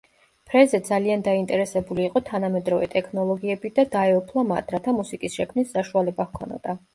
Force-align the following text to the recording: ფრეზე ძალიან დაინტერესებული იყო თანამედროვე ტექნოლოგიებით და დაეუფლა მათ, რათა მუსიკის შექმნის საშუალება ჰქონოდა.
ფრეზე 0.51 0.77
ძალიან 0.85 1.23
დაინტერესებული 1.27 2.03
იყო 2.09 2.21
თანამედროვე 2.29 2.87
ტექნოლოგიებით 2.95 3.77
და 3.81 3.87
დაეუფლა 3.97 4.47
მათ, 4.53 4.75
რათა 4.77 4.97
მუსიკის 4.97 5.39
შექმნის 5.41 5.77
საშუალება 5.77 6.29
ჰქონოდა. 6.33 6.77